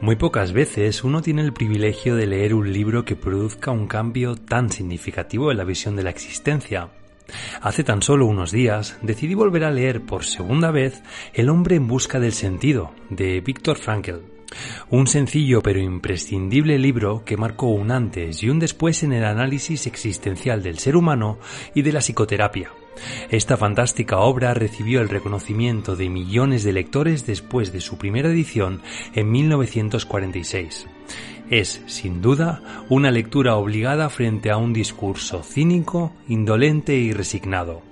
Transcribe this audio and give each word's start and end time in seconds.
Muy 0.00 0.16
pocas 0.16 0.52
veces 0.52 1.04
uno 1.04 1.22
tiene 1.22 1.40
el 1.40 1.54
privilegio 1.54 2.16
de 2.16 2.26
leer 2.26 2.52
un 2.52 2.70
libro 2.70 3.06
que 3.06 3.16
produzca 3.16 3.70
un 3.70 3.86
cambio 3.86 4.36
tan 4.36 4.70
significativo 4.70 5.50
en 5.50 5.56
la 5.56 5.64
visión 5.64 5.96
de 5.96 6.02
la 6.02 6.10
existencia. 6.10 6.90
Hace 7.62 7.82
tan 7.82 8.02
solo 8.02 8.26
unos 8.26 8.52
días 8.52 8.98
decidí 9.00 9.34
volver 9.34 9.64
a 9.64 9.70
leer 9.70 10.02
por 10.02 10.24
segunda 10.24 10.70
vez 10.70 11.02
El 11.32 11.48
hombre 11.48 11.76
en 11.76 11.88
busca 11.88 12.20
del 12.20 12.32
sentido 12.32 12.92
de 13.08 13.40
Viktor 13.40 13.78
Frankl. 13.78 14.20
Un 14.90 15.06
sencillo 15.06 15.62
pero 15.62 15.80
imprescindible 15.80 16.78
libro 16.78 17.24
que 17.24 17.38
marcó 17.38 17.68
un 17.68 17.90
antes 17.90 18.42
y 18.42 18.50
un 18.50 18.58
después 18.58 19.02
en 19.02 19.14
el 19.14 19.24
análisis 19.24 19.86
existencial 19.86 20.62
del 20.62 20.78
ser 20.78 20.94
humano 20.94 21.38
y 21.74 21.80
de 21.82 21.92
la 21.92 22.00
psicoterapia. 22.00 22.70
Esta 23.30 23.56
fantástica 23.56 24.18
obra 24.18 24.54
recibió 24.54 25.00
el 25.00 25.08
reconocimiento 25.08 25.96
de 25.96 26.08
millones 26.08 26.64
de 26.64 26.72
lectores 26.72 27.26
después 27.26 27.72
de 27.72 27.80
su 27.80 27.98
primera 27.98 28.28
edición 28.28 28.82
en 29.14 29.30
1946. 29.30 30.86
Es, 31.50 31.82
sin 31.86 32.22
duda, 32.22 32.84
una 32.88 33.10
lectura 33.10 33.56
obligada 33.56 34.08
frente 34.08 34.50
a 34.50 34.56
un 34.56 34.72
discurso 34.72 35.42
cínico, 35.42 36.12
indolente 36.28 36.96
y 36.96 37.12
resignado. 37.12 37.82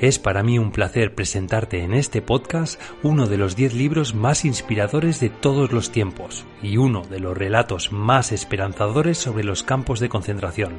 Es 0.00 0.18
para 0.18 0.42
mí 0.42 0.58
un 0.58 0.72
placer 0.72 1.14
presentarte 1.14 1.82
en 1.82 1.94
este 1.94 2.22
podcast 2.22 2.80
uno 3.02 3.26
de 3.26 3.38
los 3.38 3.56
diez 3.56 3.74
libros 3.74 4.14
más 4.14 4.44
inspiradores 4.44 5.20
de 5.20 5.28
todos 5.28 5.72
los 5.72 5.90
tiempos 5.90 6.44
y 6.62 6.76
uno 6.76 7.02
de 7.02 7.20
los 7.20 7.36
relatos 7.36 7.92
más 7.92 8.32
esperanzadores 8.32 9.18
sobre 9.18 9.44
los 9.44 9.62
campos 9.62 10.00
de 10.00 10.08
concentración. 10.08 10.74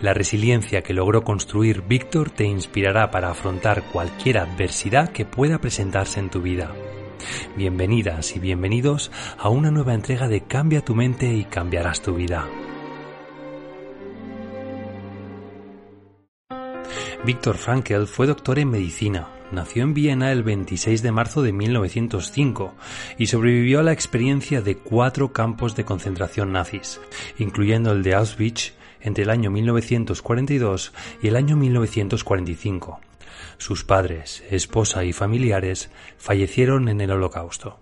La 0.00 0.14
resiliencia 0.14 0.82
que 0.82 0.94
logró 0.94 1.24
construir 1.24 1.82
Víctor 1.82 2.30
te 2.30 2.44
inspirará 2.44 3.10
para 3.10 3.30
afrontar 3.30 3.84
cualquier 3.84 4.38
adversidad 4.38 5.10
que 5.10 5.24
pueda 5.24 5.58
presentarse 5.58 6.20
en 6.20 6.30
tu 6.30 6.40
vida. 6.42 6.72
Bienvenidas 7.56 8.36
y 8.36 8.38
bienvenidos 8.38 9.10
a 9.38 9.48
una 9.48 9.70
nueva 9.70 9.94
entrega 9.94 10.28
de 10.28 10.42
Cambia 10.42 10.84
tu 10.84 10.94
mente 10.94 11.32
y 11.32 11.44
cambiarás 11.44 12.00
tu 12.00 12.14
vida. 12.14 12.46
Víctor 17.24 17.56
Frankl 17.56 18.04
fue 18.04 18.28
doctor 18.28 18.60
en 18.60 18.70
medicina. 18.70 19.28
Nació 19.50 19.82
en 19.82 19.92
Viena 19.92 20.30
el 20.30 20.44
26 20.44 21.02
de 21.02 21.10
marzo 21.10 21.42
de 21.42 21.52
1905 21.52 22.74
y 23.18 23.26
sobrevivió 23.26 23.80
a 23.80 23.82
la 23.82 23.92
experiencia 23.92 24.62
de 24.62 24.76
cuatro 24.76 25.32
campos 25.32 25.74
de 25.74 25.84
concentración 25.84 26.52
nazis, 26.52 27.00
incluyendo 27.38 27.90
el 27.92 28.02
de 28.04 28.14
Auschwitz 28.14 28.74
entre 29.00 29.24
el 29.24 29.30
año 29.30 29.50
1942 29.50 30.92
y 31.20 31.28
el 31.28 31.36
año 31.36 31.56
1945. 31.56 33.00
Sus 33.58 33.84
padres, 33.84 34.44
esposa 34.50 35.04
y 35.04 35.12
familiares 35.12 35.90
fallecieron 36.18 36.88
en 36.88 37.00
el 37.00 37.10
Holocausto. 37.10 37.80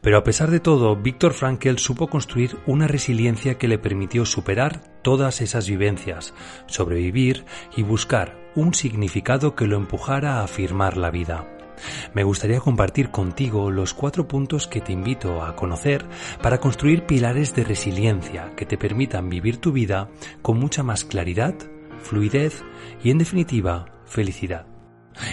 Pero 0.00 0.16
a 0.16 0.24
pesar 0.24 0.50
de 0.50 0.58
todo, 0.58 0.96
Víctor 0.96 1.34
Frankl 1.34 1.76
supo 1.76 2.08
construir 2.08 2.56
una 2.66 2.88
resiliencia 2.88 3.58
que 3.58 3.68
le 3.68 3.78
permitió 3.78 4.24
superar 4.24 4.80
todas 5.02 5.42
esas 5.42 5.68
vivencias, 5.68 6.34
sobrevivir 6.66 7.44
y 7.76 7.82
buscar 7.82 8.39
un 8.54 8.74
significado 8.74 9.54
que 9.54 9.66
lo 9.66 9.76
empujara 9.76 10.38
a 10.38 10.44
afirmar 10.44 10.96
la 10.96 11.10
vida. 11.10 11.46
Me 12.14 12.24
gustaría 12.24 12.60
compartir 12.60 13.10
contigo 13.10 13.70
los 13.70 13.94
cuatro 13.94 14.28
puntos 14.28 14.66
que 14.66 14.80
te 14.80 14.92
invito 14.92 15.42
a 15.42 15.56
conocer 15.56 16.04
para 16.42 16.58
construir 16.58 17.06
pilares 17.06 17.54
de 17.54 17.64
resiliencia 17.64 18.52
que 18.56 18.66
te 18.66 18.78
permitan 18.78 19.30
vivir 19.30 19.58
tu 19.58 19.72
vida 19.72 20.10
con 20.42 20.58
mucha 20.58 20.82
más 20.82 21.04
claridad, 21.04 21.54
fluidez 22.02 22.62
y 23.02 23.10
en 23.10 23.18
definitiva 23.18 23.86
felicidad. 24.04 24.66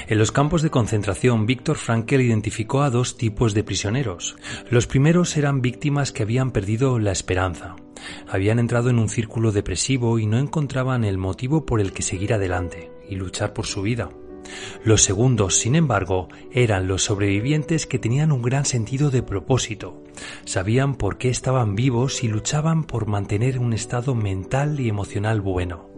En 0.07 0.17
los 0.17 0.31
campos 0.31 0.63
de 0.63 0.71
concentración, 0.71 1.45
Víctor 1.45 1.77
Frankl 1.77 2.19
identificó 2.19 2.81
a 2.81 2.89
dos 2.89 3.15
tipos 3.15 3.53
de 3.53 3.63
prisioneros. 3.63 4.36
Los 4.69 4.87
primeros 4.87 5.37
eran 5.37 5.61
víctimas 5.61 6.11
que 6.11 6.23
habían 6.23 6.52
perdido 6.52 6.97
la 6.99 7.11
esperanza. 7.11 7.75
Habían 8.27 8.59
entrado 8.59 8.89
en 8.89 8.99
un 8.99 9.08
círculo 9.08 9.52
depresivo 9.52 10.17
y 10.19 10.25
no 10.25 10.39
encontraban 10.39 11.03
el 11.03 11.17
motivo 11.17 11.65
por 11.65 11.80
el 11.80 11.93
que 11.93 12.02
seguir 12.02 12.33
adelante 12.33 12.96
y 13.09 13.15
luchar 13.15 13.53
por 13.53 13.65
su 13.65 13.81
vida. 13.81 14.09
Los 14.83 15.01
segundos, 15.01 15.55
sin 15.55 15.75
embargo, 15.75 16.29
eran 16.51 16.87
los 16.87 17.03
sobrevivientes 17.03 17.85
que 17.85 17.99
tenían 17.99 18.31
un 18.31 18.41
gran 18.41 18.65
sentido 18.65 19.09
de 19.09 19.23
propósito. 19.23 20.03
Sabían 20.45 20.95
por 20.95 21.17
qué 21.17 21.29
estaban 21.29 21.75
vivos 21.75 22.23
y 22.23 22.27
luchaban 22.27 22.83
por 22.83 23.07
mantener 23.07 23.59
un 23.59 23.73
estado 23.73 24.15
mental 24.15 24.79
y 24.79 24.89
emocional 24.89 25.41
bueno. 25.41 25.89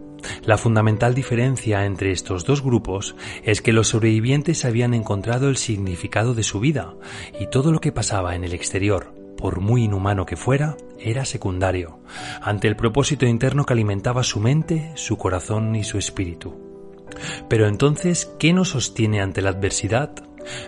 La 0.44 0.58
fundamental 0.58 1.14
diferencia 1.14 1.86
entre 1.86 2.12
estos 2.12 2.44
dos 2.44 2.62
grupos 2.62 3.16
es 3.42 3.62
que 3.62 3.72
los 3.72 3.88
sobrevivientes 3.88 4.64
habían 4.64 4.92
encontrado 4.92 5.48
el 5.48 5.56
significado 5.56 6.34
de 6.34 6.42
su 6.42 6.60
vida 6.60 6.94
y 7.38 7.46
todo 7.46 7.72
lo 7.72 7.80
que 7.80 7.92
pasaba 7.92 8.34
en 8.34 8.44
el 8.44 8.52
exterior, 8.52 9.14
por 9.38 9.60
muy 9.60 9.84
inhumano 9.84 10.26
que 10.26 10.36
fuera, 10.36 10.76
era 10.98 11.24
secundario, 11.24 12.00
ante 12.42 12.68
el 12.68 12.76
propósito 12.76 13.24
interno 13.24 13.64
que 13.64 13.72
alimentaba 13.72 14.22
su 14.22 14.40
mente, 14.40 14.92
su 14.96 15.16
corazón 15.16 15.74
y 15.74 15.84
su 15.84 15.96
espíritu. 15.96 16.69
Pero 17.48 17.66
entonces, 17.66 18.30
¿qué 18.38 18.52
nos 18.52 18.70
sostiene 18.70 19.20
ante 19.20 19.42
la 19.42 19.50
adversidad? 19.50 20.10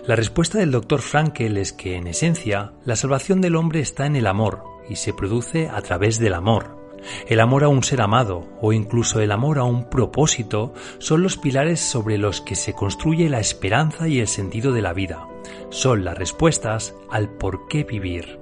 La 0.05 0.15
respuesta 0.15 0.59
del 0.59 0.71
doctor 0.71 1.01
Frankel 1.01 1.57
es 1.57 1.73
que, 1.73 1.95
en 1.95 2.07
esencia, 2.07 2.73
la 2.85 2.95
salvación 2.95 3.41
del 3.41 3.55
hombre 3.55 3.79
está 3.79 4.05
en 4.05 4.15
el 4.15 4.27
amor 4.27 4.63
y 4.89 4.97
se 4.97 5.13
produce 5.13 5.69
a 5.69 5.81
través 5.81 6.19
del 6.19 6.33
amor, 6.33 6.83
el 7.27 7.39
amor 7.39 7.63
a 7.63 7.67
un 7.67 7.83
ser 7.83 8.01
amado 8.01 8.47
o 8.61 8.73
incluso 8.73 9.19
el 9.19 9.31
amor 9.31 9.59
a 9.59 9.63
un 9.63 9.89
propósito 9.89 10.73
son 10.99 11.23
los 11.23 11.37
pilares 11.37 11.79
sobre 11.79 12.17
los 12.17 12.41
que 12.41 12.55
se 12.55 12.73
construye 12.73 13.29
la 13.29 13.39
esperanza 13.39 14.07
y 14.07 14.19
el 14.19 14.27
sentido 14.27 14.71
de 14.71 14.81
la 14.81 14.93
vida. 14.93 15.27
Son 15.69 16.03
las 16.03 16.17
respuestas 16.17 16.95
al 17.09 17.29
por 17.29 17.67
qué 17.67 17.83
vivir. 17.83 18.39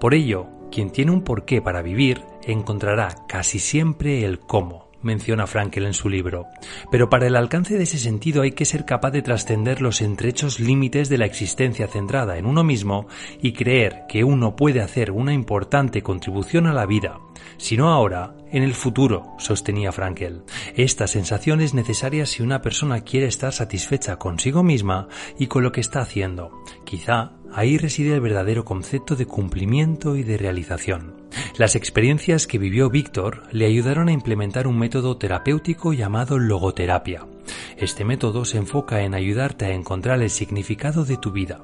Por 0.00 0.14
ello, 0.14 0.46
quien 0.70 0.90
tiene 0.90 1.10
un 1.10 1.22
porqué 1.22 1.60
para 1.60 1.82
vivir 1.82 2.22
encontrará 2.42 3.26
casi 3.26 3.58
siempre 3.58 4.24
el 4.24 4.38
cómo 4.38 4.87
menciona 5.02 5.46
Frankel 5.46 5.86
en 5.86 5.94
su 5.94 6.08
libro. 6.08 6.46
Pero 6.90 7.08
para 7.08 7.26
el 7.26 7.36
alcance 7.36 7.76
de 7.76 7.84
ese 7.84 7.98
sentido 7.98 8.42
hay 8.42 8.52
que 8.52 8.64
ser 8.64 8.84
capaz 8.84 9.10
de 9.10 9.22
trascender 9.22 9.80
los 9.80 10.00
entrechos 10.00 10.60
límites 10.60 11.08
de 11.08 11.18
la 11.18 11.26
existencia 11.26 11.86
centrada 11.88 12.38
en 12.38 12.46
uno 12.46 12.64
mismo 12.64 13.06
y 13.40 13.52
creer 13.52 14.02
que 14.08 14.24
uno 14.24 14.56
puede 14.56 14.80
hacer 14.80 15.10
una 15.10 15.32
importante 15.32 16.02
contribución 16.02 16.66
a 16.66 16.72
la 16.72 16.86
vida, 16.86 17.18
si 17.56 17.76
no 17.76 17.88
ahora, 17.88 18.34
en 18.50 18.62
el 18.62 18.74
futuro, 18.74 19.34
sostenía 19.38 19.92
Frankel. 19.92 20.42
Esta 20.74 21.06
sensación 21.06 21.60
es 21.60 21.74
necesaria 21.74 22.24
si 22.24 22.42
una 22.42 22.62
persona 22.62 23.00
quiere 23.00 23.26
estar 23.26 23.52
satisfecha 23.52 24.16
consigo 24.16 24.62
misma 24.62 25.08
y 25.38 25.48
con 25.48 25.62
lo 25.62 25.72
que 25.72 25.80
está 25.80 26.00
haciendo. 26.00 26.62
Quizá 26.84 27.32
Ahí 27.52 27.78
reside 27.78 28.14
el 28.14 28.20
verdadero 28.20 28.64
concepto 28.64 29.16
de 29.16 29.26
cumplimiento 29.26 30.16
y 30.16 30.22
de 30.22 30.36
realización. 30.36 31.14
Las 31.56 31.74
experiencias 31.74 32.46
que 32.46 32.58
vivió 32.58 32.90
Víctor 32.90 33.42
le 33.52 33.66
ayudaron 33.66 34.08
a 34.08 34.12
implementar 34.12 34.66
un 34.66 34.78
método 34.78 35.16
terapéutico 35.16 35.92
llamado 35.92 36.38
logoterapia. 36.38 37.26
Este 37.76 38.04
método 38.04 38.44
se 38.44 38.58
enfoca 38.58 39.02
en 39.02 39.14
ayudarte 39.14 39.66
a 39.66 39.72
encontrar 39.72 40.20
el 40.22 40.30
significado 40.30 41.04
de 41.04 41.16
tu 41.16 41.32
vida. 41.32 41.60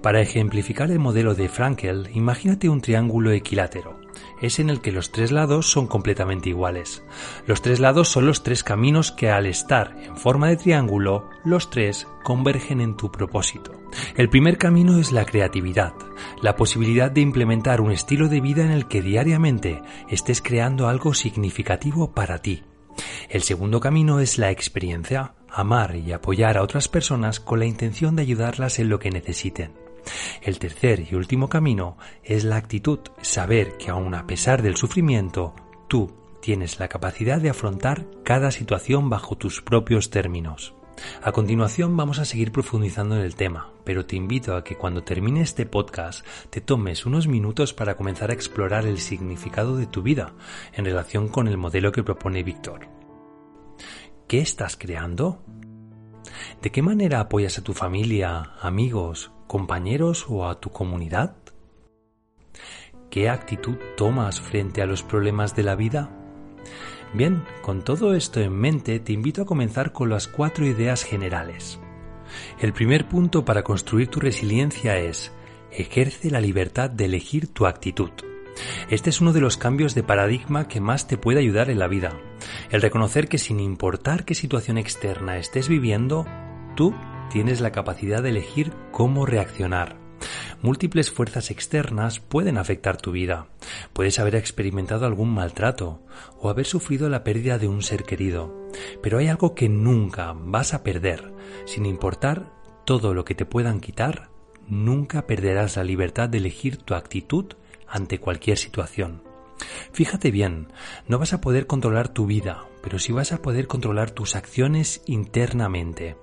Para 0.00 0.20
ejemplificar 0.20 0.90
el 0.90 0.98
modelo 0.98 1.34
de 1.34 1.48
Frankel, 1.48 2.08
imagínate 2.14 2.68
un 2.68 2.80
triángulo 2.80 3.30
equilátero 3.32 4.02
es 4.42 4.58
en 4.58 4.70
el 4.70 4.80
que 4.80 4.92
los 4.92 5.12
tres 5.12 5.30
lados 5.32 5.70
son 5.70 5.86
completamente 5.86 6.48
iguales. 6.48 7.02
Los 7.46 7.62
tres 7.62 7.80
lados 7.80 8.08
son 8.08 8.26
los 8.26 8.42
tres 8.42 8.64
caminos 8.64 9.12
que 9.12 9.30
al 9.30 9.46
estar 9.46 9.96
en 10.02 10.16
forma 10.16 10.48
de 10.48 10.56
triángulo, 10.56 11.30
los 11.44 11.70
tres 11.70 12.08
convergen 12.24 12.80
en 12.80 12.96
tu 12.96 13.10
propósito. 13.10 13.72
El 14.16 14.28
primer 14.28 14.58
camino 14.58 14.98
es 14.98 15.12
la 15.12 15.24
creatividad, 15.24 15.92
la 16.42 16.56
posibilidad 16.56 17.10
de 17.10 17.20
implementar 17.20 17.80
un 17.80 17.92
estilo 17.92 18.28
de 18.28 18.40
vida 18.40 18.64
en 18.64 18.72
el 18.72 18.88
que 18.88 19.02
diariamente 19.02 19.82
estés 20.08 20.42
creando 20.42 20.88
algo 20.88 21.14
significativo 21.14 22.12
para 22.12 22.38
ti. 22.38 22.64
El 23.28 23.42
segundo 23.42 23.80
camino 23.80 24.20
es 24.20 24.38
la 24.38 24.50
experiencia, 24.50 25.34
amar 25.52 25.96
y 25.96 26.12
apoyar 26.12 26.56
a 26.56 26.62
otras 26.62 26.88
personas 26.88 27.40
con 27.40 27.58
la 27.58 27.66
intención 27.66 28.16
de 28.16 28.22
ayudarlas 28.22 28.78
en 28.78 28.88
lo 28.88 28.98
que 28.98 29.10
necesiten. 29.10 29.72
El 30.42 30.58
tercer 30.58 31.06
y 31.10 31.14
último 31.14 31.48
camino 31.48 31.96
es 32.24 32.44
la 32.44 32.56
actitud, 32.56 33.00
saber 33.20 33.76
que 33.76 33.90
aun 33.90 34.14
a 34.14 34.26
pesar 34.26 34.62
del 34.62 34.76
sufrimiento, 34.76 35.54
tú 35.88 36.12
tienes 36.40 36.80
la 36.80 36.88
capacidad 36.88 37.40
de 37.40 37.50
afrontar 37.50 38.06
cada 38.24 38.50
situación 38.50 39.08
bajo 39.08 39.36
tus 39.36 39.62
propios 39.62 40.10
términos. 40.10 40.74
A 41.22 41.32
continuación 41.32 41.96
vamos 41.96 42.18
a 42.18 42.24
seguir 42.24 42.52
profundizando 42.52 43.16
en 43.16 43.22
el 43.22 43.34
tema, 43.34 43.72
pero 43.84 44.04
te 44.04 44.16
invito 44.16 44.56
a 44.56 44.62
que 44.62 44.76
cuando 44.76 45.02
termine 45.02 45.40
este 45.40 45.66
podcast 45.66 46.26
te 46.50 46.60
tomes 46.60 47.06
unos 47.06 47.26
minutos 47.26 47.72
para 47.72 47.96
comenzar 47.96 48.30
a 48.30 48.34
explorar 48.34 48.86
el 48.86 48.98
significado 48.98 49.76
de 49.76 49.86
tu 49.86 50.02
vida 50.02 50.32
en 50.74 50.84
relación 50.84 51.28
con 51.28 51.48
el 51.48 51.58
modelo 51.58 51.92
que 51.92 52.04
propone 52.04 52.42
Víctor. 52.42 53.01
¿Qué 54.32 54.40
estás 54.40 54.78
creando? 54.78 55.42
¿De 56.62 56.72
qué 56.72 56.80
manera 56.80 57.20
apoyas 57.20 57.58
a 57.58 57.62
tu 57.62 57.74
familia, 57.74 58.54
amigos, 58.62 59.30
compañeros 59.46 60.24
o 60.26 60.48
a 60.48 60.58
tu 60.58 60.70
comunidad? 60.70 61.36
¿Qué 63.10 63.28
actitud 63.28 63.76
tomas 63.94 64.40
frente 64.40 64.80
a 64.80 64.86
los 64.86 65.02
problemas 65.02 65.54
de 65.54 65.64
la 65.64 65.74
vida? 65.74 66.08
Bien, 67.12 67.44
con 67.60 67.84
todo 67.84 68.14
esto 68.14 68.40
en 68.40 68.54
mente 68.54 69.00
te 69.00 69.12
invito 69.12 69.42
a 69.42 69.44
comenzar 69.44 69.92
con 69.92 70.08
las 70.08 70.28
cuatro 70.28 70.64
ideas 70.64 71.04
generales. 71.04 71.78
El 72.58 72.72
primer 72.72 73.06
punto 73.10 73.44
para 73.44 73.62
construir 73.62 74.08
tu 74.08 74.18
resiliencia 74.18 74.96
es 74.96 75.30
ejerce 75.70 76.30
la 76.30 76.40
libertad 76.40 76.88
de 76.88 77.04
elegir 77.04 77.52
tu 77.52 77.66
actitud. 77.66 78.12
Este 78.90 79.10
es 79.10 79.20
uno 79.20 79.32
de 79.32 79.40
los 79.40 79.56
cambios 79.56 79.94
de 79.94 80.02
paradigma 80.02 80.68
que 80.68 80.80
más 80.80 81.06
te 81.06 81.16
puede 81.16 81.40
ayudar 81.40 81.70
en 81.70 81.78
la 81.78 81.88
vida. 81.88 82.18
El 82.70 82.82
reconocer 82.82 83.28
que 83.28 83.38
sin 83.38 83.60
importar 83.60 84.24
qué 84.24 84.34
situación 84.34 84.78
externa 84.78 85.38
estés 85.38 85.68
viviendo, 85.68 86.26
tú 86.76 86.94
tienes 87.30 87.60
la 87.60 87.72
capacidad 87.72 88.22
de 88.22 88.30
elegir 88.30 88.72
cómo 88.90 89.26
reaccionar. 89.26 89.96
Múltiples 90.60 91.10
fuerzas 91.10 91.50
externas 91.50 92.20
pueden 92.20 92.56
afectar 92.56 92.96
tu 92.96 93.10
vida. 93.10 93.48
Puedes 93.92 94.20
haber 94.20 94.36
experimentado 94.36 95.06
algún 95.06 95.34
maltrato 95.34 96.02
o 96.38 96.48
haber 96.50 96.66
sufrido 96.66 97.08
la 97.08 97.24
pérdida 97.24 97.58
de 97.58 97.66
un 97.66 97.82
ser 97.82 98.04
querido. 98.04 98.68
Pero 99.02 99.18
hay 99.18 99.26
algo 99.26 99.54
que 99.56 99.68
nunca 99.68 100.32
vas 100.36 100.72
a 100.72 100.84
perder. 100.84 101.32
Sin 101.64 101.84
importar 101.84 102.52
todo 102.84 103.12
lo 103.12 103.24
que 103.24 103.34
te 103.34 103.44
puedan 103.44 103.80
quitar, 103.80 104.30
nunca 104.68 105.26
perderás 105.26 105.76
la 105.76 105.84
libertad 105.84 106.28
de 106.28 106.38
elegir 106.38 106.76
tu 106.76 106.94
actitud 106.94 107.54
ante 107.92 108.18
cualquier 108.18 108.58
situación. 108.58 109.22
Fíjate 109.92 110.32
bien, 110.32 110.72
no 111.06 111.18
vas 111.18 111.32
a 111.32 111.40
poder 111.40 111.66
controlar 111.66 112.08
tu 112.08 112.26
vida, 112.26 112.66
pero 112.82 112.98
sí 112.98 113.12
vas 113.12 113.30
a 113.30 113.42
poder 113.42 113.68
controlar 113.68 114.10
tus 114.10 114.34
acciones 114.34 115.02
internamente. 115.06 116.16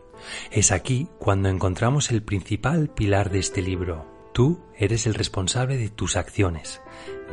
Es 0.52 0.72
aquí 0.72 1.08
cuando 1.20 1.48
encontramos 1.48 2.12
el 2.12 2.24
principal 2.24 2.90
pilar 2.90 3.30
de 3.30 3.40
este 3.40 3.62
libro. 3.62 4.19
Tú 4.34 4.60
eres 4.78 5.08
el 5.08 5.16
responsable 5.16 5.78
de 5.78 5.90
tus 5.90 6.16
acciones. 6.16 6.82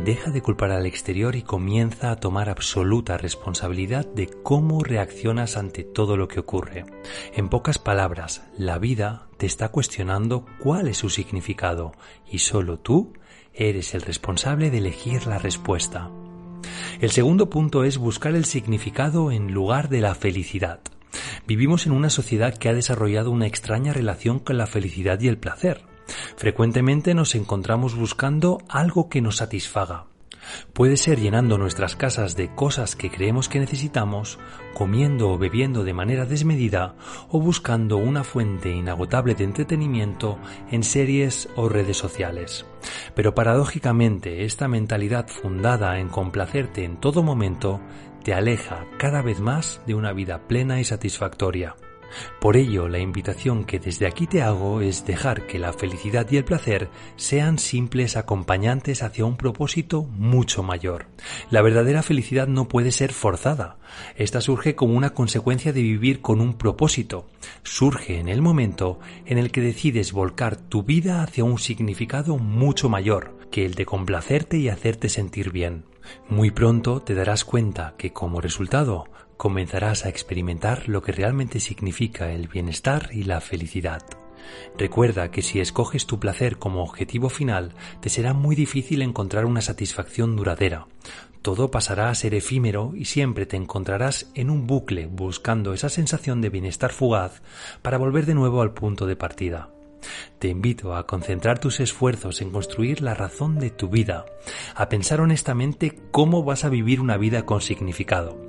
Deja 0.05 0.31
de 0.31 0.43
culpar 0.43 0.73
al 0.73 0.87
exterior 0.87 1.37
y 1.37 1.43
comienza 1.43 2.11
a 2.11 2.17
tomar 2.17 2.49
absoluta 2.49 3.17
responsabilidad 3.17 4.07
de 4.07 4.27
cómo 4.27 4.83
reaccionas 4.83 5.57
ante 5.57 5.85
todo 5.85 6.17
lo 6.17 6.29
que 6.29 6.41
ocurre. 6.41 6.85
En 7.35 7.49
pocas 7.49 7.79
palabras, 7.79 8.45
la 8.59 8.79
vida 8.79 9.29
te 9.37 9.47
está 9.47 9.69
cuestionando 9.69 10.45
cuál 10.59 10.89
es 10.89 10.99
su 10.99 11.11
significado 11.11 11.93
y 12.31 12.41
solo 12.41 12.79
tú 12.79 13.13
Eres 13.59 13.95
el 13.95 14.03
responsable 14.03 14.71
de 14.71 14.79
elegir 14.79 15.27
la 15.27 15.39
respuesta. 15.39 16.11
El 17.01 17.11
segundo 17.11 17.49
punto 17.49 17.85
es 17.85 17.97
buscar 17.97 18.35
el 18.35 18.45
significado 18.45 19.33
en 19.33 19.55
lugar 19.55 19.89
de 19.89 20.03
la 20.03 20.15
felicidad. 20.15 20.81
Vivimos 21.47 21.87
en 21.87 21.93
una 21.93 22.11
sociedad 22.11 22.55
que 22.59 22.69
ha 22.69 22.75
desarrollado 22.75 23.31
una 23.31 23.47
extraña 23.47 23.95
relación 23.95 24.41
con 24.41 24.59
la 24.59 24.67
felicidad 24.67 25.19
y 25.21 25.29
el 25.29 25.39
placer. 25.39 25.96
Frecuentemente 26.37 27.15
nos 27.15 27.35
encontramos 27.35 27.95
buscando 27.95 28.59
algo 28.69 29.09
que 29.09 29.21
nos 29.21 29.37
satisfaga, 29.37 30.07
Puede 30.73 30.97
ser 30.97 31.21
llenando 31.21 31.59
nuestras 31.59 31.97
casas 31.97 32.37
de 32.37 32.55
cosas 32.55 32.97
que 32.97 33.11
creemos 33.11 33.49
que 33.49 33.61
necesitamos, 33.61 34.39
comiendo 34.75 35.31
o 35.31 35.39
bebiendo 35.39 35.85
de 35.85 35.95
manera 35.95 36.27
desmedida 36.27 36.95
o 37.29 37.41
buscando 37.41 37.97
una 37.97 38.25
fuente 38.25 38.71
inagotable 38.71 39.35
de 39.35 39.45
entretenimiento 39.45 40.39
en 40.71 40.83
series 40.83 41.49
o 41.57 41.69
redes 41.69 41.97
sociales. 41.97 42.67
Pero 43.15 43.35
paradójicamente 43.35 44.45
esta 44.45 44.69
mentalidad 44.69 45.29
fundada 45.29 45.99
en 45.99 46.09
complacerte 46.09 46.85
en 46.85 46.99
todo 46.99 47.23
momento 47.23 47.81
te 48.23 48.35
aleja 48.35 48.87
cada 48.99 49.23
vez 49.23 49.41
más 49.41 49.81
de 49.87 49.95
una 49.95 50.13
vida 50.13 50.47
plena 50.47 50.81
y 50.81 50.85
satisfactoria. 50.85 51.77
Por 52.41 52.57
ello, 52.57 52.89
la 52.89 52.99
invitación 52.99 53.65
que 53.65 53.79
desde 53.79 54.07
aquí 54.07 54.27
te 54.27 54.43
hago 54.43 54.81
es 54.81 55.07
dejar 55.07 55.47
que 55.47 55.59
la 55.59 55.73
felicidad 55.73 56.27
y 56.31 56.37
el 56.37 56.45
placer 56.45 56.89
sean 57.17 57.59
simples 57.59 58.17
acompañantes 58.17 59.03
hacia 59.03 59.25
un 59.25 59.37
propósito 59.37 60.03
mucho 60.03 60.63
mayor. 60.63 61.07
La 61.51 61.63
verdadera 61.63 62.03
felicidad 62.03 62.47
no 62.47 62.69
puede 62.69 62.93
ser 62.93 63.13
forzada. 63.13 63.79
Esta 64.17 64.41
surge 64.41 64.75
como 64.75 64.95
una 64.95 65.11
consecuencia 65.11 65.73
de 65.73 65.83
vivir 65.83 66.21
con 66.21 66.41
un 66.41 66.55
propósito. 66.55 67.27
Surge 67.63 68.19
en 68.19 68.29
el 68.29 68.43
momento 68.43 68.99
en 69.25 69.39
el 69.39 69.51
que 69.51 69.61
decides 69.61 70.13
volcar 70.13 70.57
tu 70.57 70.83
vida 70.83 71.23
hacia 71.23 71.45
un 71.45 71.59
significado 71.59 72.39
mucho 72.39 72.89
mayor 72.89 73.37
que 73.51 73.65
el 73.65 73.75
de 73.75 73.87
complacerte 73.87 74.59
y 74.59 74.69
hacerte 74.69 75.09
sentir 75.09 75.51
bien. 75.51 75.85
Muy 76.29 76.51
pronto 76.51 77.03
te 77.03 77.15
darás 77.15 77.45
cuenta 77.45 77.95
que 77.97 78.13
como 78.13 78.41
resultado 78.41 79.07
comenzarás 79.37 80.05
a 80.05 80.09
experimentar 80.09 80.89
lo 80.89 81.03
que 81.03 81.13
realmente 81.13 81.61
significa 81.61 82.33
el 82.33 82.49
bienestar 82.49 83.11
y 83.13 83.25
la 83.25 83.41
felicidad. 83.41 84.03
Recuerda 84.79 85.31
que 85.31 85.43
si 85.43 85.61
escoges 85.61 86.07
tu 86.07 86.21
placer 86.21 86.59
como 86.59 86.83
objetivo 86.83 87.29
final, 87.29 87.75
te 88.01 88.09
será 88.09 88.33
muy 88.33 88.55
difícil 88.55 89.03
encontrar 89.03 89.45
una 89.45 89.61
satisfacción 89.61 90.37
duradera. 90.37 90.87
Todo 91.43 91.71
pasará 91.71 92.11
a 92.11 92.15
ser 92.15 92.35
efímero 92.35 92.93
y 92.97 93.05
siempre 93.05 93.47
te 93.47 93.57
encontrarás 93.57 94.31
en 94.35 94.51
un 94.51 94.67
bucle 94.67 95.07
buscando 95.07 95.73
esa 95.75 95.89
sensación 95.89 96.41
de 96.41 96.51
bienestar 96.51 96.93
fugaz 96.93 97.43
para 97.83 97.99
volver 97.99 98.27
de 98.27 98.35
nuevo 98.35 98.63
al 98.63 98.75
punto 98.75 99.07
de 99.07 99.17
partida. 99.17 99.76
Te 100.39 100.49
invito 100.49 100.95
a 100.95 101.07
concentrar 101.07 101.59
tus 101.59 101.81
esfuerzos 101.81 102.41
en 102.43 102.51
construir 102.51 103.01
la 103.01 103.15
razón 103.15 103.59
de 103.59 103.71
tu 103.71 103.89
vida, 103.89 104.27
a 104.75 104.89
pensar 104.89 105.21
honestamente 105.21 105.99
cómo 106.11 106.45
vas 106.45 106.65
a 106.65 106.69
vivir 106.69 107.01
una 107.01 107.17
vida 107.17 107.47
con 107.47 107.61
significado. 107.61 108.41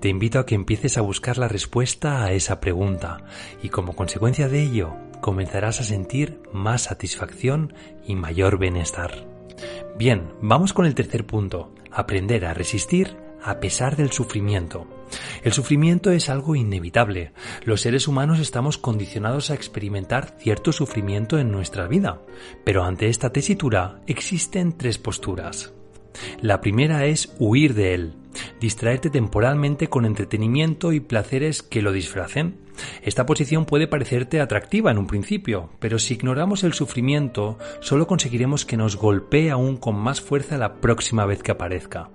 Te 0.00 0.08
invito 0.08 0.38
a 0.38 0.46
que 0.46 0.54
empieces 0.54 0.96
a 0.98 1.02
buscar 1.02 1.38
la 1.38 1.48
respuesta 1.48 2.24
a 2.24 2.32
esa 2.32 2.60
pregunta 2.60 3.24
y 3.62 3.68
como 3.68 3.94
consecuencia 3.94 4.48
de 4.48 4.62
ello 4.62 4.94
comenzarás 5.20 5.80
a 5.80 5.84
sentir 5.84 6.40
más 6.52 6.82
satisfacción 6.82 7.72
y 8.06 8.14
mayor 8.14 8.58
bienestar. 8.58 9.26
Bien, 9.96 10.32
vamos 10.40 10.72
con 10.72 10.86
el 10.86 10.94
tercer 10.94 11.26
punto, 11.26 11.72
aprender 11.90 12.44
a 12.44 12.54
resistir 12.54 13.23
a 13.44 13.60
pesar 13.60 13.96
del 13.96 14.10
sufrimiento. 14.10 14.86
El 15.42 15.52
sufrimiento 15.52 16.10
es 16.10 16.28
algo 16.30 16.56
inevitable. 16.56 17.32
Los 17.64 17.82
seres 17.82 18.08
humanos 18.08 18.40
estamos 18.40 18.78
condicionados 18.78 19.50
a 19.50 19.54
experimentar 19.54 20.34
cierto 20.38 20.72
sufrimiento 20.72 21.38
en 21.38 21.52
nuestra 21.52 21.86
vida. 21.86 22.20
Pero 22.64 22.84
ante 22.84 23.08
esta 23.08 23.30
tesitura 23.30 24.00
existen 24.06 24.76
tres 24.76 24.98
posturas. 24.98 25.72
La 26.40 26.60
primera 26.60 27.06
es 27.06 27.34
huir 27.38 27.74
de 27.74 27.94
él, 27.94 28.14
distraerte 28.60 29.10
temporalmente 29.10 29.88
con 29.88 30.04
entretenimiento 30.06 30.92
y 30.92 31.00
placeres 31.00 31.62
que 31.62 31.82
lo 31.82 31.92
disfracen. 31.92 32.56
Esta 33.02 33.26
posición 33.26 33.66
puede 33.66 33.88
parecerte 33.88 34.40
atractiva 34.40 34.90
en 34.90 34.98
un 34.98 35.06
principio, 35.06 35.70
pero 35.80 35.98
si 35.98 36.14
ignoramos 36.14 36.64
el 36.64 36.72
sufrimiento, 36.72 37.58
solo 37.80 38.06
conseguiremos 38.06 38.64
que 38.64 38.76
nos 38.76 38.96
golpee 38.96 39.50
aún 39.50 39.76
con 39.76 39.96
más 39.96 40.20
fuerza 40.20 40.56
la 40.56 40.80
próxima 40.80 41.26
vez 41.26 41.42
que 41.42 41.52
aparezca. 41.52 42.10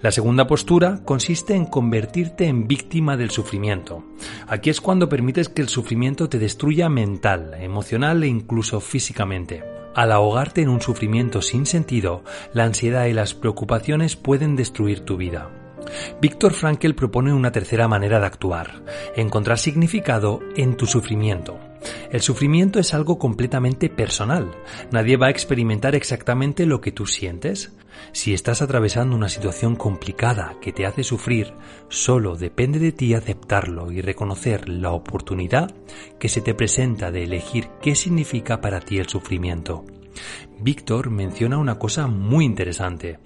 La 0.00 0.10
segunda 0.10 0.46
postura 0.46 1.00
consiste 1.04 1.54
en 1.54 1.66
convertirte 1.66 2.46
en 2.46 2.66
víctima 2.66 3.16
del 3.16 3.30
sufrimiento. 3.30 4.04
Aquí 4.46 4.70
es 4.70 4.80
cuando 4.80 5.08
permites 5.08 5.48
que 5.48 5.62
el 5.62 5.68
sufrimiento 5.68 6.28
te 6.28 6.38
destruya 6.38 6.88
mental, 6.88 7.54
emocional 7.58 8.22
e 8.22 8.28
incluso 8.28 8.80
físicamente. 8.80 9.64
Al 9.94 10.10
ahogarte 10.10 10.60
en 10.60 10.68
un 10.68 10.80
sufrimiento 10.80 11.40
sin 11.40 11.66
sentido, 11.66 12.24
la 12.52 12.64
ansiedad 12.64 13.06
y 13.06 13.12
las 13.12 13.34
preocupaciones 13.34 14.16
pueden 14.16 14.56
destruir 14.56 15.00
tu 15.00 15.16
vida. 15.16 15.50
Víctor 16.20 16.52
Frankl 16.52 16.94
propone 16.94 17.32
una 17.32 17.52
tercera 17.52 17.88
manera 17.88 18.18
de 18.18 18.26
actuar, 18.26 18.82
encontrar 19.16 19.58
significado 19.58 20.40
en 20.56 20.76
tu 20.76 20.86
sufrimiento. 20.86 21.58
El 22.10 22.20
sufrimiento 22.20 22.78
es 22.78 22.94
algo 22.94 23.18
completamente 23.18 23.88
personal. 23.88 24.50
Nadie 24.90 25.16
va 25.16 25.26
a 25.26 25.30
experimentar 25.30 25.94
exactamente 25.94 26.66
lo 26.66 26.80
que 26.80 26.92
tú 26.92 27.06
sientes. 27.06 27.72
Si 28.12 28.34
estás 28.34 28.62
atravesando 28.62 29.16
una 29.16 29.28
situación 29.28 29.76
complicada 29.76 30.56
que 30.60 30.72
te 30.72 30.86
hace 30.86 31.04
sufrir, 31.04 31.52
solo 31.88 32.36
depende 32.36 32.78
de 32.78 32.92
ti 32.92 33.14
aceptarlo 33.14 33.90
y 33.90 34.00
reconocer 34.00 34.68
la 34.68 34.90
oportunidad 34.90 35.74
que 36.18 36.28
se 36.28 36.40
te 36.40 36.54
presenta 36.54 37.10
de 37.10 37.24
elegir 37.24 37.68
qué 37.80 37.94
significa 37.94 38.60
para 38.60 38.80
ti 38.80 38.98
el 38.98 39.08
sufrimiento. 39.08 39.84
Víctor 40.60 41.10
menciona 41.10 41.58
una 41.58 41.78
cosa 41.78 42.06
muy 42.06 42.44
interesante. 42.44 43.18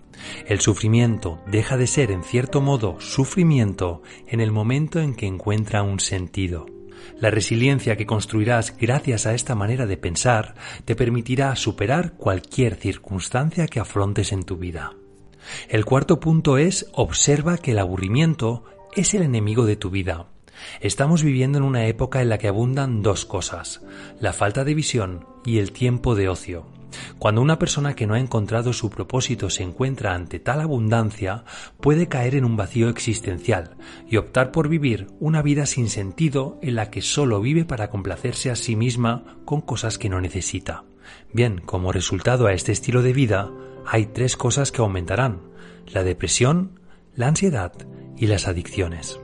El 0.46 0.60
sufrimiento 0.60 1.40
deja 1.46 1.76
de 1.76 1.86
ser 1.86 2.10
en 2.10 2.24
cierto 2.24 2.60
modo 2.60 3.00
sufrimiento 3.00 4.02
en 4.26 4.40
el 4.40 4.50
momento 4.50 5.00
en 5.00 5.14
que 5.14 5.26
encuentra 5.26 5.82
un 5.82 6.00
sentido. 6.00 6.77
La 7.20 7.30
resiliencia 7.30 7.96
que 7.96 8.06
construirás 8.06 8.76
gracias 8.76 9.26
a 9.26 9.34
esta 9.34 9.54
manera 9.54 9.86
de 9.86 9.96
pensar 9.96 10.54
te 10.84 10.94
permitirá 10.94 11.54
superar 11.56 12.12
cualquier 12.12 12.76
circunstancia 12.76 13.66
que 13.66 13.80
afrontes 13.80 14.32
en 14.32 14.44
tu 14.44 14.56
vida. 14.56 14.92
El 15.68 15.84
cuarto 15.84 16.20
punto 16.20 16.58
es 16.58 16.86
observa 16.92 17.58
que 17.58 17.72
el 17.72 17.78
aburrimiento 17.78 18.64
es 18.94 19.14
el 19.14 19.22
enemigo 19.22 19.64
de 19.66 19.76
tu 19.76 19.90
vida. 19.90 20.26
Estamos 20.80 21.22
viviendo 21.22 21.58
en 21.58 21.64
una 21.64 21.86
época 21.86 22.20
en 22.20 22.28
la 22.28 22.38
que 22.38 22.48
abundan 22.48 23.02
dos 23.02 23.24
cosas, 23.24 23.80
la 24.20 24.32
falta 24.32 24.64
de 24.64 24.74
visión 24.74 25.26
y 25.44 25.58
el 25.58 25.72
tiempo 25.72 26.14
de 26.14 26.28
ocio. 26.28 26.77
Cuando 27.18 27.42
una 27.42 27.58
persona 27.58 27.94
que 27.94 28.06
no 28.06 28.14
ha 28.14 28.20
encontrado 28.20 28.72
su 28.72 28.90
propósito 28.90 29.50
se 29.50 29.62
encuentra 29.62 30.14
ante 30.14 30.38
tal 30.38 30.60
abundancia, 30.60 31.44
puede 31.80 32.08
caer 32.08 32.34
en 32.34 32.44
un 32.44 32.56
vacío 32.56 32.88
existencial 32.88 33.76
y 34.08 34.16
optar 34.16 34.52
por 34.52 34.68
vivir 34.68 35.08
una 35.20 35.42
vida 35.42 35.66
sin 35.66 35.88
sentido 35.88 36.58
en 36.62 36.76
la 36.76 36.90
que 36.90 37.02
solo 37.02 37.40
vive 37.40 37.64
para 37.64 37.90
complacerse 37.90 38.50
a 38.50 38.56
sí 38.56 38.76
misma 38.76 39.38
con 39.44 39.60
cosas 39.60 39.98
que 39.98 40.08
no 40.08 40.20
necesita. 40.20 40.84
Bien, 41.32 41.60
como 41.64 41.92
resultado 41.92 42.46
a 42.46 42.52
este 42.52 42.72
estilo 42.72 43.02
de 43.02 43.12
vida, 43.12 43.50
hay 43.86 44.06
tres 44.06 44.36
cosas 44.36 44.72
que 44.72 44.82
aumentarán, 44.82 45.40
la 45.86 46.04
depresión, 46.04 46.80
la 47.14 47.28
ansiedad 47.28 47.72
y 48.16 48.26
las 48.26 48.46
adicciones. 48.46 49.20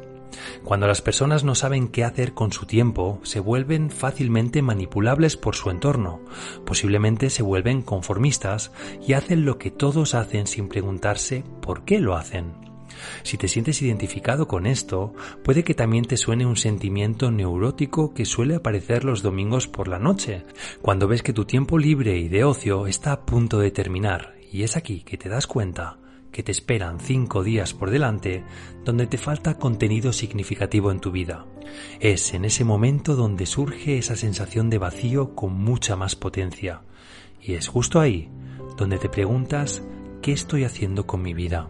Cuando 0.65 0.87
las 0.87 1.03
personas 1.03 1.45
no 1.45 1.55
saben 1.55 1.89
qué 1.89 2.05
hacer 2.05 2.35
con 2.35 2.53
su 2.53 2.67
tiempo, 2.67 3.21
se 3.23 3.41
vuelven 3.41 3.91
fácilmente 3.91 4.63
manipulables 4.63 5.37
por 5.37 5.55
su 5.55 5.71
entorno, 5.71 6.21
posiblemente 6.65 7.31
se 7.31 7.43
vuelven 7.43 7.83
conformistas 7.83 8.73
y 9.07 9.15
hacen 9.15 9.45
lo 9.45 9.59
que 9.59 9.71
todos 9.71 10.15
hacen 10.15 10.47
sin 10.47 10.69
preguntarse 10.69 11.45
por 11.61 11.85
qué 11.85 12.01
lo 12.01 12.17
hacen. 12.17 12.65
Si 13.23 13.37
te 13.37 13.49
sientes 13.49 13.83
identificado 13.83 14.47
con 14.47 14.67
esto, 14.67 15.15
puede 15.43 15.65
que 15.65 15.75
también 15.75 16.05
te 16.05 16.17
suene 16.17 16.47
un 16.47 16.57
sentimiento 16.57 17.31
neurótico 17.31 18.15
que 18.15 18.25
suele 18.25 18.55
aparecer 18.55 19.05
los 19.05 19.23
domingos 19.23 19.69
por 19.69 19.89
la 19.89 19.99
noche, 19.99 20.45
cuando 20.81 21.09
ves 21.09 21.23
que 21.23 21.33
tu 21.33 21.45
tiempo 21.45 21.79
libre 21.79 22.19
y 22.19 22.29
de 22.29 22.45
ocio 22.45 22.87
está 22.87 23.13
a 23.13 23.27
punto 23.27 23.59
de 23.59 23.71
terminar, 23.71 24.35
y 24.53 24.63
es 24.63 24.77
aquí 24.77 25.03
que 25.03 25.19
te 25.19 25.29
das 25.29 25.47
cuenta 25.47 25.99
que 26.35 26.43
te 26.43 26.51
esperan 26.51 26.99
cinco 26.99 27.45
días 27.45 27.75
por 27.75 27.91
delante 27.91 28.43
donde 28.85 29.07
te 29.07 29.19
falta 29.19 29.57
contenido 29.57 30.13
significativo 30.13 30.91
en 30.91 30.99
tu 30.99 31.13
vida. 31.13 31.47
Es 32.01 32.35
en 32.35 32.45
ese 32.45 32.65
momento 32.65 33.15
donde 33.15 33.47
surge 33.47 33.99
esa 33.99 34.17
sensación 34.17 34.69
de 34.69 34.79
vacío 34.79 35.37
con 35.37 35.55
mucha 35.55 35.95
más 35.95 36.17
potencia. 36.17 36.83
Y 37.41 37.55
es 37.55 37.69
justo 37.69 38.01
ahí 38.01 38.31
donde 38.77 38.99
te 38.99 39.09
preguntas 39.09 39.85
¿qué 40.23 40.33
estoy 40.33 40.65
haciendo 40.65 41.07
con 41.07 41.23
mi 41.23 41.35
vida? 41.35 41.69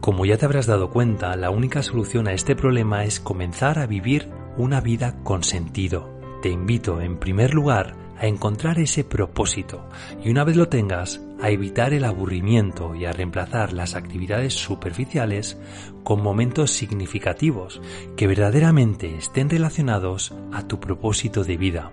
Como 0.00 0.26
ya 0.26 0.36
te 0.36 0.46
habrás 0.46 0.66
dado 0.66 0.90
cuenta, 0.90 1.36
la 1.36 1.50
única 1.50 1.84
solución 1.84 2.26
a 2.26 2.32
este 2.32 2.56
problema 2.56 3.04
es 3.04 3.20
comenzar 3.20 3.78
a 3.78 3.86
vivir 3.86 4.28
una 4.56 4.80
vida 4.80 5.22
con 5.22 5.44
sentido. 5.44 6.10
Te 6.42 6.48
invito, 6.48 7.00
en 7.00 7.20
primer 7.20 7.54
lugar, 7.54 7.94
a 8.20 8.26
encontrar 8.26 8.78
ese 8.78 9.02
propósito 9.02 9.88
y 10.22 10.30
una 10.30 10.44
vez 10.44 10.56
lo 10.56 10.68
tengas, 10.68 11.20
a 11.40 11.50
evitar 11.50 11.94
el 11.94 12.04
aburrimiento 12.04 12.94
y 12.94 13.06
a 13.06 13.12
reemplazar 13.12 13.72
las 13.72 13.94
actividades 13.94 14.52
superficiales 14.52 15.58
con 16.04 16.22
momentos 16.22 16.70
significativos 16.70 17.80
que 18.16 18.26
verdaderamente 18.26 19.16
estén 19.16 19.48
relacionados 19.48 20.34
a 20.52 20.68
tu 20.68 20.78
propósito 20.78 21.44
de 21.44 21.56
vida. 21.56 21.92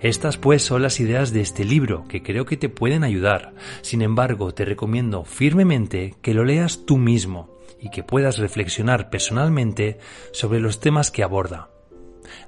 Estas 0.00 0.36
pues 0.36 0.62
son 0.62 0.82
las 0.82 1.00
ideas 1.00 1.32
de 1.32 1.40
este 1.40 1.64
libro 1.64 2.04
que 2.08 2.22
creo 2.22 2.44
que 2.44 2.56
te 2.56 2.68
pueden 2.68 3.04
ayudar. 3.04 3.54
Sin 3.82 4.02
embargo, 4.02 4.52
te 4.52 4.64
recomiendo 4.64 5.24
firmemente 5.24 6.14
que 6.22 6.34
lo 6.34 6.44
leas 6.44 6.86
tú 6.86 6.98
mismo 6.98 7.50
y 7.80 7.90
que 7.90 8.02
puedas 8.02 8.38
reflexionar 8.38 9.10
personalmente 9.10 9.98
sobre 10.32 10.60
los 10.60 10.80
temas 10.80 11.10
que 11.10 11.22
aborda. 11.22 11.71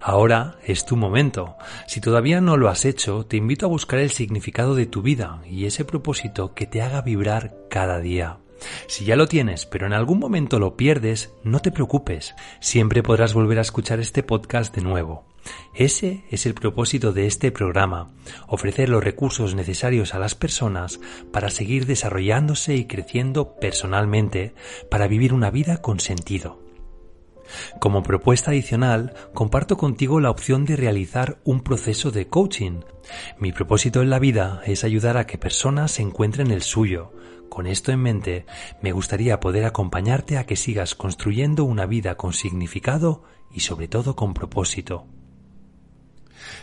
Ahora 0.01 0.57
es 0.65 0.85
tu 0.85 0.97
momento. 0.97 1.57
Si 1.87 2.01
todavía 2.01 2.41
no 2.41 2.57
lo 2.57 2.69
has 2.69 2.85
hecho, 2.85 3.27
te 3.27 3.37
invito 3.37 3.67
a 3.67 3.69
buscar 3.69 3.99
el 3.99 4.11
significado 4.11 4.75
de 4.75 4.87
tu 4.87 5.03
vida 5.03 5.41
y 5.49 5.67
ese 5.67 5.85
propósito 5.85 6.55
que 6.55 6.67
te 6.67 6.83
haga 6.83 7.03
vibrar 7.03 7.55
cada 7.71 8.01
día. 8.01 8.39
Si 8.87 9.05
ya 9.05 9.17
lo 9.17 9.27
tienes, 9.27 9.67
pero 9.67 9.87
en 9.87 9.93
algún 9.93 10.19
momento 10.19 10.59
lo 10.59 10.77
pierdes, 10.77 11.33
no 11.43 11.61
te 11.61 11.71
preocupes, 11.71 12.35
siempre 12.61 13.03
podrás 13.03 13.35
volver 13.35 13.59
a 13.59 13.63
escuchar 13.63 14.01
este 14.01 14.23
podcast 14.23 14.75
de 14.75 14.83
nuevo. 14.83 15.27
Ese 15.75 16.25
es 16.31 16.47
el 16.47 16.55
propósito 16.55 17.13
de 17.13 17.27
este 17.27 17.53
programa, 17.53 18.13
ofrecer 18.47 18.89
los 18.89 19.05
recursos 19.05 19.55
necesarios 19.55 20.15
a 20.15 20.19
las 20.19 20.35
personas 20.35 21.01
para 21.33 21.51
seguir 21.51 21.85
desarrollándose 21.85 22.77
y 22.77 22.87
creciendo 22.87 23.57
personalmente, 23.57 24.55
para 24.91 25.07
vivir 25.07 25.35
una 25.35 25.51
vida 25.51 25.83
con 25.83 26.01
sentido. 26.01 26.64
Como 27.81 28.03
propuesta 28.03 28.51
adicional, 28.51 29.15
comparto 29.33 29.77
contigo 29.77 30.21
la 30.21 30.31
opción 30.31 30.65
de 30.65 30.77
realizar 30.77 31.39
un 31.45 31.61
proceso 31.61 32.11
de 32.11 32.29
coaching. 32.29 32.81
Mi 33.39 33.53
propósito 33.53 34.03
en 34.03 34.11
la 34.11 34.19
vida 34.19 34.63
es 34.67 34.85
ayudar 34.85 35.17
a 35.17 35.27
que 35.27 35.39
personas 35.39 35.99
encuentren 36.01 36.51
el 36.51 36.63
suyo. 36.63 37.13
Con 37.49 37.67
esto 37.67 37.93
en 37.93 38.01
mente, 38.01 38.47
me 38.83 38.93
gustaría 38.93 39.41
poder 39.41 39.65
acompañarte 39.65 40.39
a 40.39 40.45
que 40.45 40.57
sigas 40.57 40.95
construyendo 40.95 41.65
una 41.65 41.87
vida 41.87 42.17
con 42.17 42.33
significado 42.33 43.23
y 43.53 43.61
sobre 43.61 43.89
todo 43.89 44.17
con 44.17 44.35
propósito. 44.35 45.07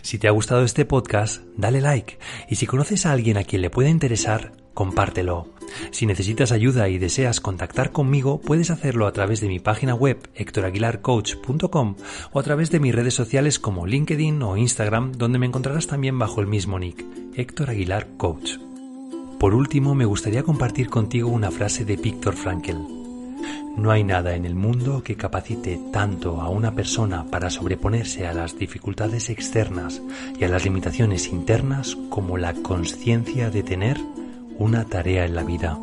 Si 0.01 0.17
te 0.17 0.27
ha 0.27 0.31
gustado 0.31 0.63
este 0.63 0.85
podcast, 0.85 1.43
dale 1.55 1.81
like 1.81 2.19
y 2.50 2.55
si 2.55 2.65
conoces 2.65 3.05
a 3.05 3.11
alguien 3.11 3.38
a 3.38 3.43
quien 3.43 3.61
le 3.61 3.69
pueda 3.69 3.89
interesar, 3.89 4.53
compártelo. 4.73 5.61
Si 5.91 6.05
necesitas 6.05 6.51
ayuda 6.51 6.89
y 6.89 6.97
deseas 6.97 7.39
contactar 7.39 7.91
conmigo, 7.91 8.41
puedes 8.41 8.71
hacerlo 8.71 9.07
a 9.07 9.13
través 9.13 9.41
de 9.41 9.47
mi 9.47 9.59
página 9.59 9.93
web 9.93 10.29
hectoraguilarcoach.com 10.35 11.95
o 12.31 12.39
a 12.39 12.43
través 12.43 12.71
de 12.71 12.79
mis 12.79 12.95
redes 12.95 13.13
sociales 13.13 13.59
como 13.59 13.85
LinkedIn 13.85 14.41
o 14.41 14.57
Instagram, 14.57 15.13
donde 15.13 15.39
me 15.39 15.45
encontrarás 15.45 15.87
también 15.87 16.17
bajo 16.17 16.41
el 16.41 16.47
mismo 16.47 16.79
nick, 16.79 17.03
Héctor 17.35 17.69
Aguilar 17.69 18.07
Coach. 18.17 18.57
Por 19.39 19.55
último, 19.55 19.95
me 19.95 20.05
gustaría 20.05 20.43
compartir 20.43 20.89
contigo 20.89 21.29
una 21.29 21.49
frase 21.49 21.83
de 21.83 21.95
Víctor 21.95 22.35
Frankl. 22.35 23.01
No 23.77 23.89
hay 23.89 24.03
nada 24.03 24.35
en 24.35 24.45
el 24.45 24.53
mundo 24.53 25.01
que 25.01 25.15
capacite 25.15 25.79
tanto 25.91 26.41
a 26.41 26.49
una 26.49 26.75
persona 26.75 27.25
para 27.25 27.49
sobreponerse 27.49 28.27
a 28.27 28.33
las 28.33 28.57
dificultades 28.57 29.29
externas 29.29 30.01
y 30.37 30.43
a 30.43 30.49
las 30.49 30.65
limitaciones 30.65 31.29
internas 31.29 31.97
como 32.09 32.37
la 32.37 32.53
conciencia 32.53 33.49
de 33.49 33.63
tener 33.63 33.97
una 34.62 34.86
tarea 34.86 35.25
en 35.25 35.34
la 35.34 35.44
vida. 35.44 35.80